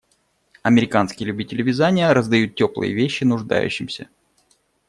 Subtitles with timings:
[0.63, 4.07] Американские любители вязания раздают теплые вещи нуждающимся